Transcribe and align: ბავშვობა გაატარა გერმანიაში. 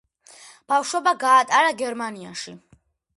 ბავშვობა 0.71 1.13
გაატარა 1.23 1.75
გერმანიაში. 1.83 2.55